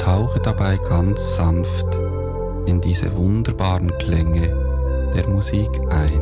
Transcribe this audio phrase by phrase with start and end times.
[0.00, 1.86] tauche dabei ganz sanft
[2.66, 4.48] in diese wunderbaren Klänge
[5.14, 6.20] der Musik ein.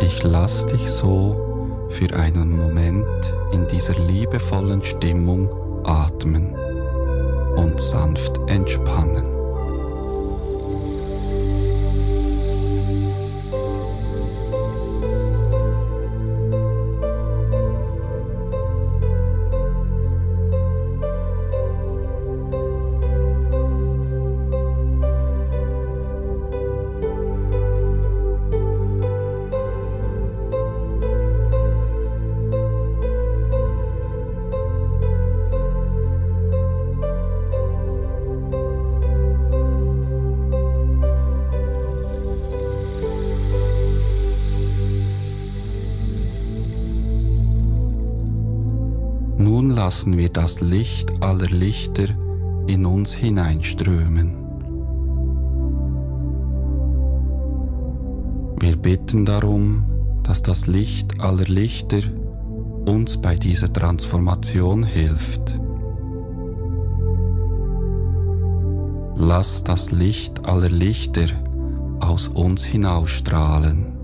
[0.00, 3.06] Ich lass dich so für einen Moment
[3.52, 5.48] in dieser liebevollen Stimmung
[5.84, 6.54] atmen
[7.56, 9.37] und sanft entspannen.
[49.50, 52.08] Nun lassen wir das Licht aller Lichter
[52.66, 54.36] in uns hineinströmen.
[58.60, 59.86] Wir bitten darum,
[60.22, 62.02] dass das Licht aller Lichter
[62.84, 65.58] uns bei dieser Transformation hilft.
[69.16, 71.28] Lass das Licht aller Lichter
[72.00, 73.97] aus uns hinausstrahlen.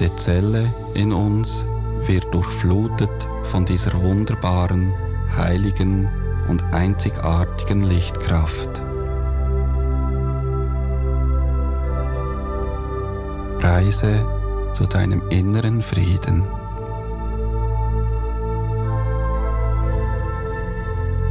[0.00, 1.64] Jede Zelle in uns
[2.06, 3.10] wird durchflutet
[3.42, 4.94] von dieser wunderbaren,
[5.36, 6.08] heiligen
[6.46, 8.80] und einzigartigen Lichtkraft.
[13.58, 14.24] Reise
[14.72, 16.44] zu deinem inneren Frieden.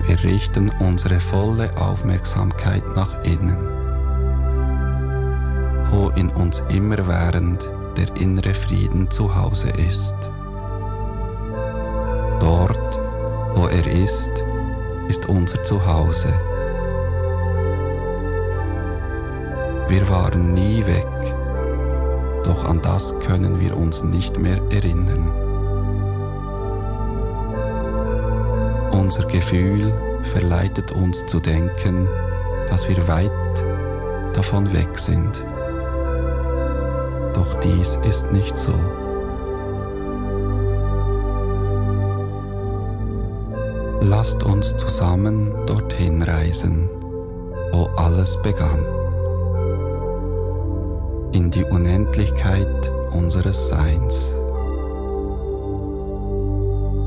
[0.07, 3.57] Wir richten unsere volle Aufmerksamkeit nach innen,
[5.89, 10.16] wo in uns immerwährend der innere Frieden zu Hause ist.
[12.40, 13.00] Dort,
[13.56, 14.31] wo er ist,
[15.08, 16.31] ist unser Zuhause.
[19.90, 21.08] Wir waren nie weg,
[22.44, 25.31] doch an das können wir uns nicht mehr erinnern.
[28.91, 29.94] Unser Gefühl
[30.24, 32.08] verleitet uns zu denken,
[32.69, 33.31] dass wir weit
[34.34, 35.41] davon weg sind.
[37.38, 38.74] Doch dies ist nicht so.
[44.02, 46.90] Lasst uns zusammen dorthin reisen,
[47.72, 48.84] wo alles begann.
[51.31, 54.34] In die Unendlichkeit unseres Seins.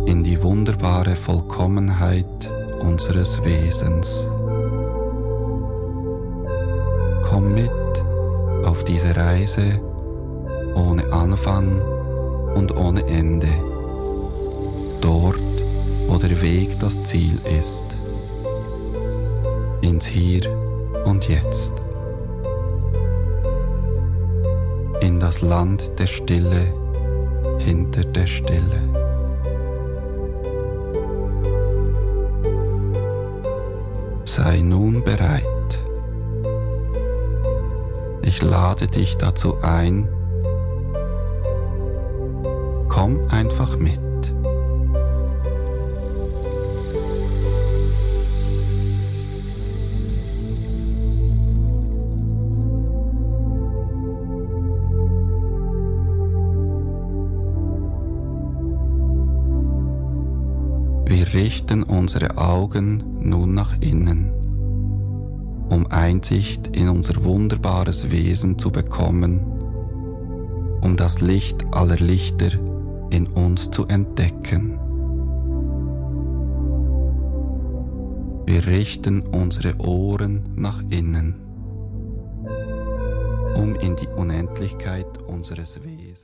[0.06, 4.28] In die wunderbare Vollkommenheit unseres Wesens.
[7.28, 7.72] Komm mit
[8.64, 9.80] auf diese Reise
[10.80, 11.80] ohne Anfang
[12.54, 13.48] und ohne Ende.
[15.00, 15.36] Dort,
[16.08, 17.84] wo der Weg das Ziel ist.
[19.82, 20.42] Ins Hier
[21.04, 21.72] und Jetzt.
[25.00, 26.72] In das Land der Stille
[27.58, 28.80] hinter der Stille.
[34.24, 35.78] Sei nun bereit.
[38.22, 40.08] Ich lade dich dazu ein,
[43.00, 43.98] Komm einfach mit.
[61.06, 64.30] Wir richten unsere Augen nun nach innen,
[65.70, 69.40] um Einsicht in unser wunderbares Wesen zu bekommen,
[70.82, 72.50] um das Licht aller Lichter
[73.10, 74.78] in uns zu entdecken.
[78.46, 81.36] Wir richten unsere Ohren nach innen,
[83.54, 86.20] um in die Unendlichkeit unseres Wesens